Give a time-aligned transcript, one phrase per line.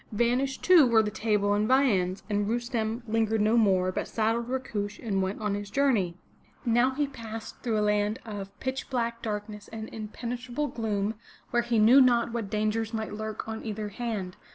[0.13, 4.97] Vanished, too, were the table and viands, and Rustem lingered no more, but saddled Rakush
[4.97, 6.17] and went on his journey.
[6.65, 11.13] Now he passed through a land of pitch black darkness and inpenetrable gloom,
[11.51, 14.37] where he knew not what dangers might lurk on either hand.